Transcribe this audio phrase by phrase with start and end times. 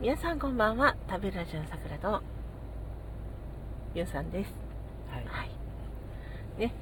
[0.00, 0.96] 皆さんこんばんは。
[1.10, 2.22] 食べラジオのさくらと
[3.94, 4.50] ゆうさんです。
[5.10, 5.24] はい。
[5.26, 5.50] はい。
[6.58, 6.72] ね。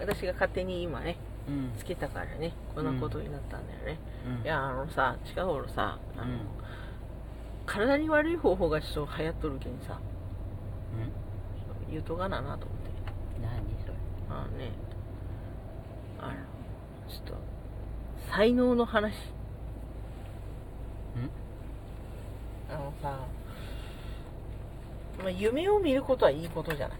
[0.00, 1.70] 私が勝手に今ねうん。
[1.78, 4.00] つけたからねこんなことになったんだよね、
[4.40, 4.44] うん。
[4.44, 6.40] いやあのさ近頃さあの、うん。
[7.64, 10.00] 体に悪い方法がちょっと流行っとるけんさ
[11.86, 11.92] うん。
[11.92, 12.90] 言うとかななと思って。
[13.40, 13.52] 何
[13.82, 13.94] それ。
[14.30, 14.72] あのね
[16.18, 16.32] あの
[17.08, 17.34] ちょっと
[18.32, 19.14] 才能の話
[22.70, 23.18] あのさ、
[25.18, 26.98] まあ、夢を見ることはいいことじゃない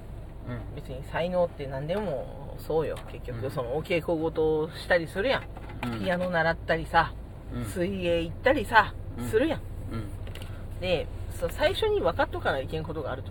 [0.49, 0.75] うん。
[0.75, 6.01] 別に才能って何でもそうよ結うん局そのお稽古事をしたりするやん、うん。
[6.01, 7.13] ピアノ習ったりさ、
[7.55, 7.65] うん。
[7.65, 9.61] 水泳行ったりさ、うんするやん
[9.93, 10.81] うん。
[10.81, 11.07] で
[11.39, 13.31] そう最初に分かっとかないけんことがあると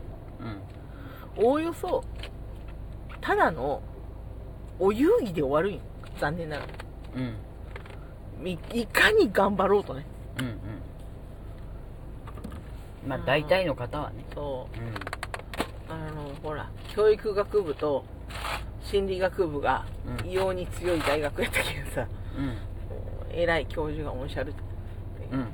[1.40, 1.46] うん。
[1.46, 2.04] おおよそ
[3.22, 3.82] ただの
[4.80, 5.82] お遊戯で終わるんよ
[6.20, 6.74] 残念ながら
[7.16, 8.48] うん。
[8.48, 10.06] いいかに頑張ろうとね
[10.40, 10.46] うん。
[10.46, 10.58] うん。
[13.08, 14.26] まあ、大体の方はね。
[14.34, 14.94] そううん。
[15.90, 18.04] あのほら教育学部と
[18.84, 19.86] 心理学部が
[20.22, 23.38] うん異様に強い大学やったけんさ、うん。
[23.40, 24.54] 偉い教授がおっしゃる
[25.32, 25.48] うん。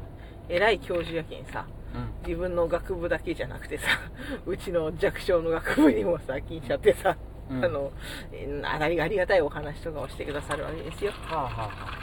[0.50, 2.28] 偉い教授やけんさうん。
[2.28, 3.86] 自分の学部だけじゃなくてさ
[4.46, 7.16] うちの弱小の学部にもさ金しちゃってさ、
[7.50, 7.92] うんあの
[8.32, 12.03] えありありがたいお話とかをしてくださるわけですよはあはあはあ。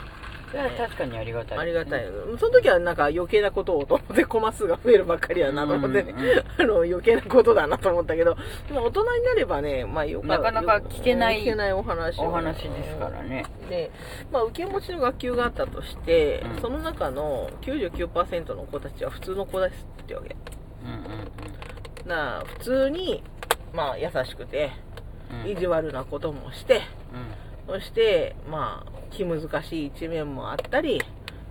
[0.51, 2.05] それは確かにありがたい、ありがたい。。
[2.37, 8.35] その時はなんか余計なことをと思って、コマ数が増えるばっかりやなと思ってね、うんうんうん あの余計なことだなと思ったけど、
[8.67, 13.45] でも大人になればね、まあよなかなか聞けない聞けないお話をお話ですからね。
[13.69, 13.89] で、
[14.31, 20.35] まあ、受け持ちの学級があったとして、うんその中の99%の子たちは普通の子ですってわけ。
[20.83, 21.51] うんうん
[22.07, 23.23] だから普通に、
[23.73, 24.71] まあ、優しくて、
[25.45, 25.51] うん。
[25.51, 26.81] 意地悪なこともして、
[27.67, 27.75] うん。
[27.75, 30.99] そして、まあ、気難しい一面もあったり、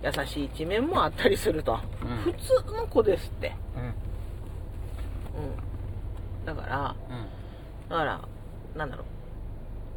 [0.03, 1.79] 優しい一面もあったりすると。
[2.01, 3.55] うん普通の子ですって。
[3.75, 3.83] うん。
[3.83, 3.87] う
[6.43, 6.45] ん。
[6.45, 7.89] だから、うん。
[7.89, 8.21] だから、
[8.75, 9.05] なんだろう。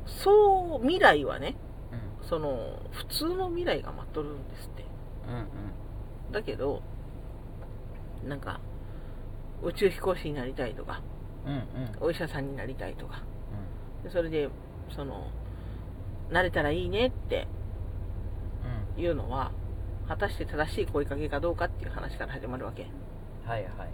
[0.06, 1.56] そう、未来はね、
[2.20, 2.28] うん。
[2.28, 4.84] その、普通の未来が待っとるんですって。
[6.28, 6.32] うん。
[6.32, 6.82] だけど、
[8.26, 8.60] なんか、
[9.62, 11.00] 宇宙飛行士になりたいとか、
[11.46, 11.52] うん。
[11.52, 11.62] うん。
[12.00, 13.22] お医者さんになりたいとか、
[14.02, 14.48] でそれで、
[14.94, 15.28] その、
[16.30, 17.46] なれたらいいねって
[18.96, 19.02] うん。
[19.02, 19.52] いうのは、
[20.08, 22.82] 果たして正しい声かけかどうかっていう話から始まるわけ。
[23.44, 23.88] はいはいはい。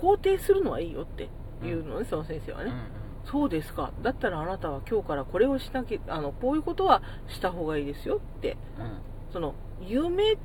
[0.00, 1.28] 肯定するのはいいよって
[1.64, 2.70] いうのね、その先生はね。
[2.70, 3.92] うんそうですか。
[4.02, 8.84] だったらあなたは今日からこれをしなきゃ、あの、こういうことはした方がいいですよって、うん。
[8.84, 8.90] うん。
[9.32, 10.36] その、夢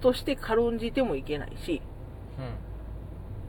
[0.00, 1.82] として軽んじてもいけないし、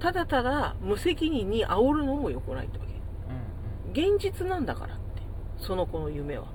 [0.01, 4.01] ただただ無責任に煽るのも良くないってわけ。
[4.03, 4.15] うん。
[4.15, 4.97] 現実なんだから
[5.61, 6.45] その子の夢は。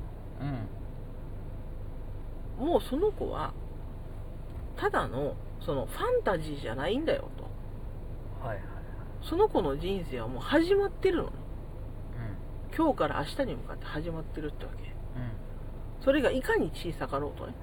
[2.58, 2.66] うん。
[2.66, 3.52] もうその子は、
[4.76, 8.46] ただの、その、ファンタジーじゃないんだよと。
[8.46, 8.76] はいはいはい。
[9.22, 11.30] その子の人生はもう始まってるのね。
[12.72, 14.82] う今日から明日に向かって始まってるってわけ。
[14.88, 14.92] ん。
[16.04, 17.54] それがいかに小さかろうとね。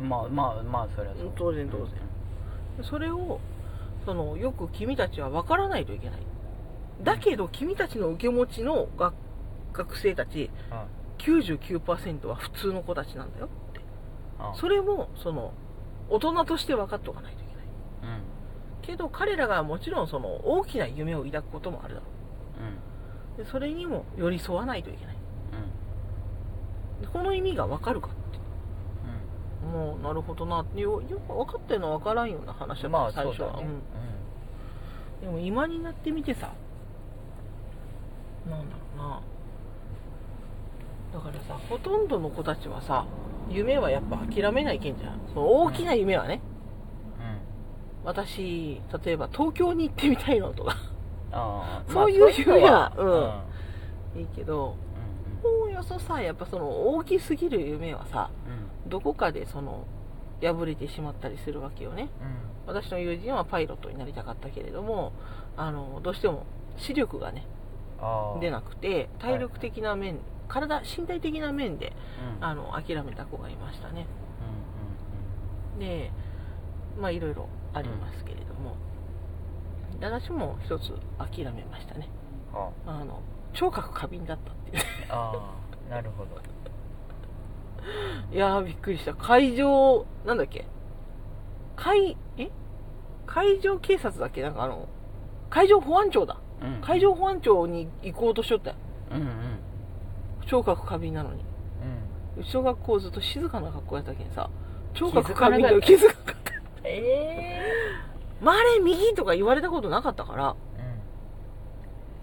[0.00, 0.08] うん。
[0.08, 1.32] まあまあまあ、それはそう。
[1.34, 1.88] 当然当然。
[2.82, 3.40] それを、
[4.04, 6.20] その、よく君たちは分からないといけない。
[7.02, 9.14] だけど、君たちの受け持ちの学
[9.74, 10.86] 学生たち、あ
[11.18, 13.80] 99%は普通の子たちなんだよって。
[14.38, 15.52] あそれも、その、
[16.08, 17.66] 大人として分かっておかないといけない。
[18.16, 18.22] うん。
[18.82, 22.06] けど、彼らがもちろん、その、大きな夢を抱くこともあるだろ
[22.60, 23.42] うん。
[23.42, 23.44] う。
[23.44, 25.16] でそれにも寄り添わないといけない。
[26.98, 27.02] うん。
[27.02, 28.16] でこの意味が分かるかって。
[29.66, 30.80] もう、なるほどなって。
[30.80, 33.56] よよく分かってるのは分からんような話だった、まあ、最初は。
[33.56, 33.64] ね。
[33.64, 33.82] うん
[35.24, 36.52] でも今になってみてさ
[38.46, 39.22] なんだろうな
[41.14, 43.06] だからさほとんどの子たちはさ
[43.48, 46.40] 夢はやっぱ諦めないけんじゃんその大きな夢はね、
[47.20, 47.26] うん。
[47.26, 47.38] うん。
[48.04, 50.76] 私例えば東京に行ってみたいのとか
[51.30, 53.44] あ あ、そういう夢はまあそういうのは
[54.16, 54.74] いいけど
[55.44, 55.48] うん。
[55.48, 58.30] おおよそさやっぱその大きすぎる夢はさ
[58.84, 58.90] うん。
[58.90, 59.84] どこかでその
[60.42, 62.08] 破れてしまったりするわけよね
[62.66, 62.74] うん。
[62.74, 65.12] 私の友人はパイロットになりたかったけれども
[65.56, 66.44] あのどうしても
[66.76, 67.46] 視力がね。
[68.40, 70.18] 出なくて体力的な面、
[70.48, 71.92] 体身体的な面で
[72.38, 72.44] うん。
[72.44, 74.06] あの諦めた子がいましたね
[75.74, 75.78] うん。
[75.80, 76.10] で
[77.00, 78.76] まあいろいろありますけれども、
[79.98, 82.08] で私も一つ諦めましたね
[82.52, 82.90] うん。
[82.90, 83.20] ああの
[83.52, 85.14] 聴覚過敏だったっていうあ。
[85.14, 85.90] ああ。
[85.90, 86.40] なるほど。
[88.32, 90.66] いやーびっくりした海上なんだっけ？
[91.76, 92.50] 海え？
[93.26, 94.40] 海上警察だっけ？
[94.42, 94.88] なんかあの
[95.50, 96.80] 海上保安庁だうん。
[96.80, 98.76] 海上保安庁に行こうとしとったよ
[99.10, 99.28] うんうん。
[100.46, 101.44] 聴覚過敏なのに。
[102.36, 102.44] うん。
[102.44, 104.50] 小学校ずっと静かな学校やったけんさ
[104.92, 106.88] 聴覚過敏で気づかなかった。
[106.88, 107.60] え
[108.44, 110.56] 回れ右とか言われたことなかったから。
[110.78, 111.00] え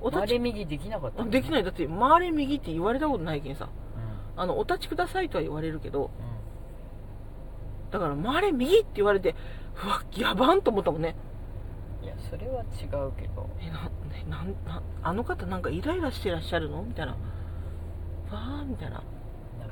[0.01, 1.61] お立ちうん回れ右できなかったできない。
[1.61, 3.69] いだって回れ右って言われたことないけんさ。
[4.35, 4.41] うん。
[4.41, 6.09] あのお立ちくださいとは言われるけどう
[7.93, 9.35] だから回れ右って言われて
[9.83, 11.15] うわやばんと思ったもんね。
[12.01, 13.49] んいやそれは違うけど。
[13.59, 16.83] えなねなんなあの方なんかイライラしてらっしゃるの？
[16.83, 17.15] みたいな
[18.31, 19.03] わーみたいな。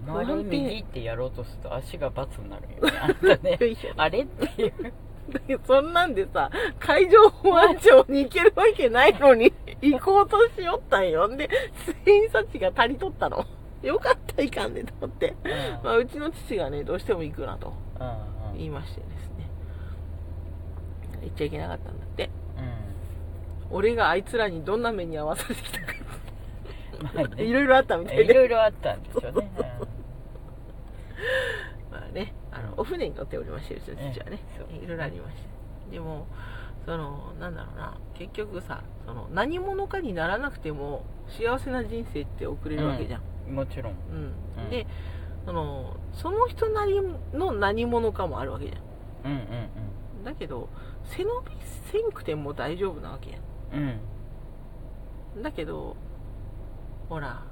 [0.06, 1.04] 回れ右って。
[1.04, 2.98] やろうとすると足が罰になるよね。
[3.02, 3.60] あんたね。
[3.98, 4.94] あれっていう。
[5.66, 11.28] そんなんでさ海上保安庁に行けるわけないのに 行こうとしよったんよ。
[11.28, 11.50] んで
[12.04, 13.46] 偏差値が足りとったの。
[13.84, 15.52] よかったいかんねと思って、うん。
[15.84, 18.08] まあ、うちの父がねどうしても行くなとうん
[18.52, 18.58] うん。
[18.58, 19.50] 言いましてですね。
[21.24, 22.30] 行っちゃいけなかったんだって。
[23.72, 25.94] 俺があいつらにどんな目に遭わされてきたか。
[26.02, 26.09] うん
[27.04, 27.44] まあね。
[27.44, 29.52] いろいろあったみたいいでろいろあったんでしょうね。
[31.92, 34.40] まあねあのお船に乗っておりましてうちの父はね。
[34.82, 35.50] いろいろありまして。
[35.92, 36.28] でも
[36.86, 43.56] そのなんだろうな結局さその何者かにならなくても幸せな人生って送れるわけじゃん、うん。
[43.56, 43.94] もちろん。
[44.12, 44.64] うん。
[44.64, 44.70] うん。
[44.70, 44.88] で
[45.46, 47.00] そのその人なり
[47.34, 48.82] の何者かもあるわけじゃん。
[49.26, 49.70] うんうん
[50.24, 50.68] だけど
[51.06, 51.52] 背伸び
[51.92, 53.38] せんくても大丈夫なわけや
[53.74, 53.80] うん。
[53.80, 53.86] う
[55.38, 55.44] んん。
[55.44, 55.96] だけど
[57.10, 57.44] ほら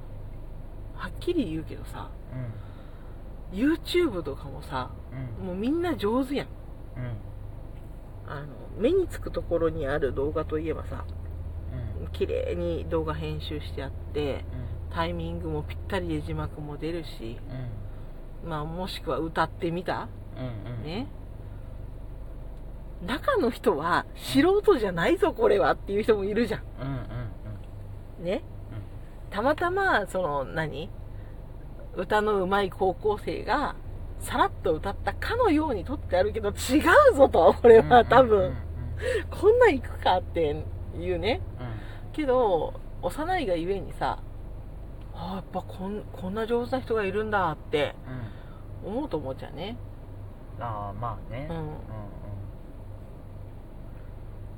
[0.96, 2.10] はっきり言うけどさ
[3.52, 4.92] YouTube とかもさ
[5.40, 5.48] うん。
[5.48, 6.48] もうみんな上手やん。
[6.98, 7.18] うん。
[8.28, 11.06] あの目につくところにある動画といえばさ
[12.02, 12.08] うん。
[12.10, 14.46] 綺麗に動画編集してあって
[14.94, 17.38] タイミングもぴったりで字幕も出るし、
[18.44, 18.50] うん。
[18.50, 20.08] まあ、もしくは歌ってみた？
[20.38, 20.84] うんうん。
[20.84, 21.08] ね。
[23.06, 26.88] 中の人は素人じゃないぞこれはっていう人もいるじゃんうん
[28.20, 28.26] うん。
[28.26, 28.44] ね
[29.38, 30.90] たまたまその何？
[31.96, 33.76] 歌の上手い高校生が
[34.20, 36.82] さらっと歌ったかのように撮ってあるけど違
[37.12, 38.56] うぞとこれうんは多分うんうん。
[39.30, 40.64] こんなんいくかって
[41.00, 41.42] いうね。
[41.60, 42.14] うん。
[42.14, 44.24] けど幼いがゆえにさ
[45.14, 47.94] ああやっぱこんこんな上手な人がいるんだって
[48.84, 48.92] うん。
[48.92, 49.78] 思うと思っちゃうね。
[50.60, 51.46] ああまあね。
[51.48, 51.58] うん。
[51.58, 51.76] うんうん。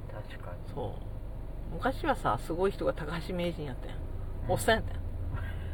[0.07, 0.73] 確かに。
[0.73, 1.73] そう。
[1.73, 4.08] 昔はさすごい人が高橋名人やったやんうん
[4.49, 4.97] おっさんやったや。
[4.97, 5.01] ん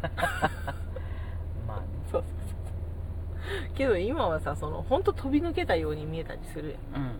[1.67, 1.85] まあね。
[2.11, 7.01] そうそうそうけど今はさその本当飛び抜けたように見えたりするやん。
[7.01, 7.11] うんうんう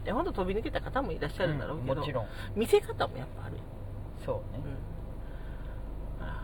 [0.00, 0.04] ん。
[0.04, 2.26] で本当飛び抜けた方もいらっしゃるんだろうけど、もちろん。
[2.56, 3.56] 見せ方もやっぱある。
[3.56, 3.62] よ
[4.24, 4.62] そうね。
[6.20, 6.26] うん。
[6.26, 6.42] ら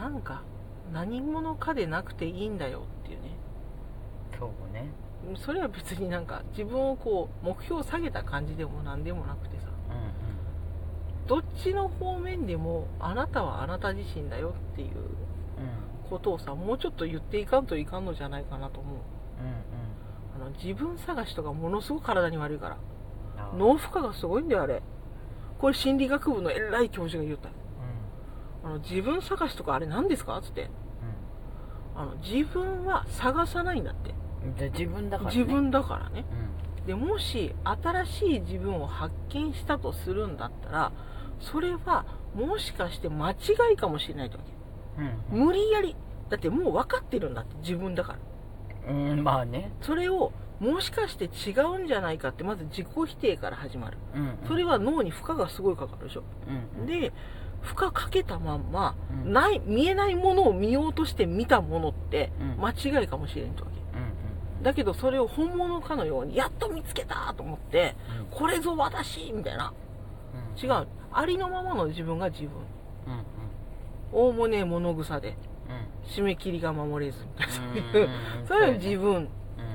[0.00, 0.42] なんか
[0.92, 3.30] 何者かでなくていいんだよっていうね。
[4.38, 4.92] そうね。
[5.36, 9.66] それは別になんか自分をこう目標を下げた感じでも何でもなくてさ。
[9.66, 9.71] うん
[11.26, 14.94] どっちの方面でもあなたはあなた自身だよっていううん。
[14.94, 18.94] うんことをさもうちょっと言っていかんといかんのじゃないかなと思う。
[18.96, 22.76] うんあの自分探しとかものすごく体に悪いから。
[23.56, 24.82] 脳負荷がすごいんだよあれ。
[25.58, 27.48] これ心理学部の偉い教授が言った。
[27.48, 27.52] う
[28.64, 30.64] あの自分探しとかあれ何ですかつって。
[30.64, 30.68] ん。
[31.96, 34.14] あの自分は探さないんだって。
[34.78, 35.36] 自分だからね。
[35.38, 36.26] 自分だからね。
[36.30, 40.92] うんでもし新しい自分を発見したとするんだったら
[41.40, 43.36] それはもしかして間違
[43.74, 45.32] いかもしれないってわけ。
[45.34, 45.46] うん。
[45.46, 45.96] 無理やり。
[46.30, 48.16] だってもう分かってるんだって自分だか
[48.86, 48.92] ら。
[48.92, 49.72] うんまあね。
[49.82, 53.98] それをもしかして違うんじゃないかってまず自己否定から始まる。
[54.14, 54.38] うん。
[54.46, 56.22] それは脳に負荷がすごいかかるでしょ。
[56.78, 56.86] うん。
[56.86, 57.12] で
[57.60, 59.32] 負荷かけたまんま、うん。
[59.32, 62.60] ない見えないものを見ようとして見たものってうん。
[62.60, 63.98] 間違いかもしれんってわけ。
[63.98, 64.06] うん。
[64.06, 64.11] うん
[64.62, 68.26] だけどそれを本物かのようにやっと見つけたと思ってうん。
[68.38, 69.72] これぞ私みたいな。
[70.56, 70.64] うん。
[70.64, 70.86] 違う。
[71.12, 72.50] ありのままの自分が自分。
[73.06, 73.22] うんうん。
[74.12, 75.36] おおむね物草で
[75.68, 76.10] うん。
[76.10, 77.18] 締め切りが守れず。
[77.74, 78.46] みたいなうん。
[78.46, 79.14] そういう自分。
[79.14, 79.28] うん。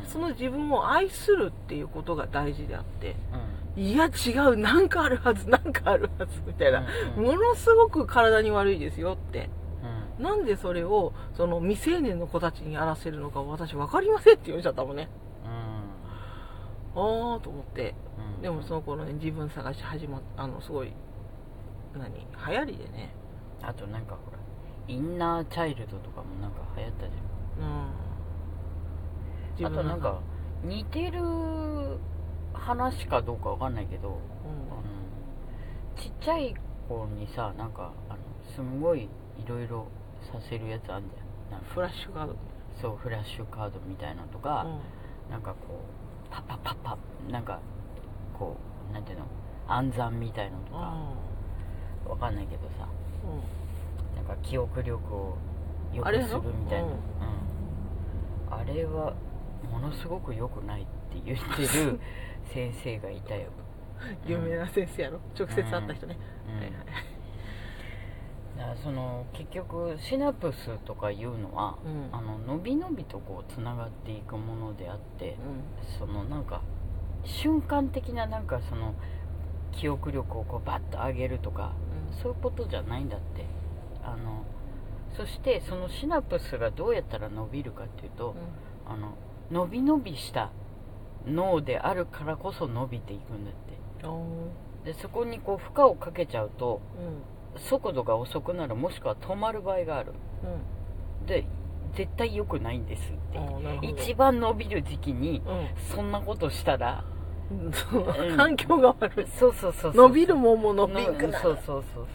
[0.05, 3.15] その自分を愛するっていうことが大事であって
[3.75, 3.83] うん。
[3.83, 6.83] いや違うなんかあるはずなんかあるはずみたいな。
[7.17, 9.49] うんものすごく体に悪いですよって。
[9.61, 9.66] うん
[10.19, 15.09] なんでそれをその未成年の子たちにやらせるのか私分かりませんって言っちゃったもんね。
[16.95, 17.93] ああと思って。
[18.37, 18.41] うん。
[18.41, 20.91] でもその頃ね自分探し始まっあのすごい
[21.95, 22.11] 何？
[22.15, 22.25] 流
[22.57, 23.13] 行りでね。
[23.61, 24.37] あとなんかほら
[24.87, 27.11] インナーチャイルドとかもなんか流行ったじ
[27.59, 27.61] う
[29.63, 29.65] ん。
[29.65, 30.19] ゃんあとなんか
[30.63, 31.19] 似てる
[32.53, 34.17] 話かどうかわかんないけど、ううん
[36.01, 36.55] ちっちゃい
[36.87, 38.19] 子にさなんかあの
[38.55, 39.09] すんごいい
[39.47, 39.87] ろいろ
[40.21, 42.35] させるやつあんじゃんなんかんフラッシュカード。
[42.81, 44.65] そうフラッシュカードみたいなのとか、
[45.27, 45.31] うん。
[45.31, 45.81] なんかこ
[46.29, 46.97] うパッパッパッパ
[47.27, 47.59] ッなんか
[48.37, 48.55] こ
[48.89, 49.25] うなんていうの？
[49.67, 50.77] 暗算みたいのとか。
[50.79, 51.13] あ
[52.07, 52.87] わかんないけどさ。
[53.25, 54.15] ーうん。
[54.15, 55.37] なんか記憶力を
[55.93, 56.87] 良くするみたいな。
[56.87, 56.91] うん。
[56.91, 56.97] うん。
[58.49, 59.13] あれは、
[59.69, 61.99] ものすごく良くないって言ってる
[62.53, 63.49] 先生がいたよ、
[64.25, 65.19] 有名な先生やろ？
[65.37, 66.55] 直接会った人ね、うん。
[66.55, 66.73] はいはい
[68.83, 72.09] その結局シナプスとかいうのは、うん。
[72.11, 75.37] あの伸び伸びとこうつながっていくものであって
[75.99, 76.61] そのなんか
[77.23, 78.95] 瞬間的ななんかその
[79.71, 81.73] 記憶力をこうバッと上げるとか
[82.11, 82.21] うん。
[82.21, 83.45] そういうことじゃないんだって。
[84.03, 84.45] あの
[85.15, 88.35] そしてそのシナプスがどうやったら伸びるかっていうと、
[88.87, 89.15] あの
[89.51, 90.51] 伸び伸びした
[91.25, 93.77] 脳であるからこそ伸びていくんだって。
[94.85, 100.13] でそこにこう負荷をかけちゃうとうん速度が遅くなるもしくは止まる場合がある。
[100.43, 101.25] うん。
[101.25, 101.45] で
[101.95, 103.87] 絶対良くないんですって。
[103.87, 105.67] 一番伸びる時期にうん。
[105.95, 107.03] そんなことしたら
[107.51, 107.71] うん。
[108.37, 109.27] 環境が悪い。
[109.27, 110.07] そうそうそうそう。
[110.07, 112.05] 伸びるもんも伸びるのそうそうそうそう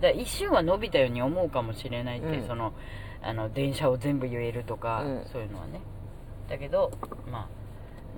[0.00, 2.46] だから一瞬は伸びたように思うかもしれないって、うん。
[2.46, 2.72] その
[3.22, 5.24] あの電車を全部言えるとか、うん。
[5.26, 5.80] そういうのはね。
[6.48, 6.90] だけど
[7.30, 7.48] まあ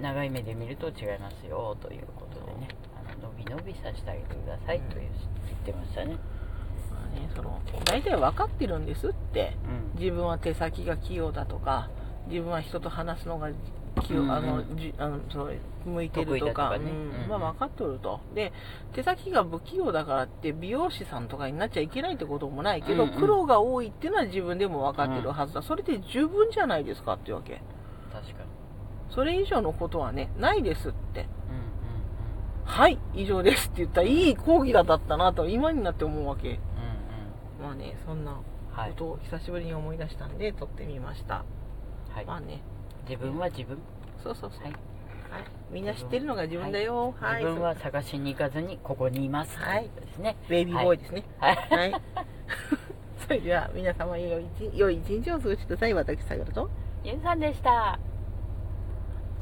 [0.00, 2.68] 長い目で見ると違いますよということでね。
[2.96, 5.10] あの伸び伸びさせてあげてくださいという、
[5.46, 6.14] 言ってましたね。
[6.14, 6.41] まあ
[7.12, 9.56] ねその大体分かってるんですって。
[9.94, 10.00] うん。
[10.00, 11.90] 自分は手先が器用だとか
[12.28, 13.50] 自分は人と話すのが
[14.02, 14.30] 器用、うんうん。
[14.32, 15.54] あのじあのそう
[15.84, 16.78] 向いてるとか。
[16.78, 16.90] ね。
[16.90, 17.22] うん。
[17.22, 18.20] うんまあ分かってると。
[18.34, 18.52] で
[18.92, 23.20] 手先が不器用だからって美容師さんとかになっちゃいけないってこともないけど、うんうん。
[23.20, 27.60] 苦労が多いっていうのは自分でも分かってるはずだ、それで十分じゃないですかっていうわけ。
[28.12, 28.50] 確かに。
[29.14, 31.20] それ以上のことはねないですって。
[31.20, 31.26] うん。
[32.64, 36.58] はい以上ですって言ったらいい講義だったなと今になって思うわけ
[37.62, 38.42] まあねそんなこ
[38.96, 41.44] とを久しぶりに思い出したんで撮ってみました、
[42.14, 42.24] はい。
[42.26, 42.62] まあね。
[43.08, 43.78] 自分は自分。
[44.22, 44.72] そうそうそう、はい。
[44.72, 47.14] はい、みんな知ってるのが自分だよ。
[47.18, 47.44] はい。
[47.44, 49.56] 自分は探しに行かずにここにいます。
[49.58, 49.84] はい。
[49.84, 50.36] ですね。
[50.48, 51.24] ベイビーボーイですね。
[51.38, 51.56] はい。
[51.70, 52.02] はい。
[53.26, 55.94] それでは皆様良い一良い一日をお過ごしください。
[55.94, 56.68] 私、さようと。
[57.04, 57.98] ゆうさんでした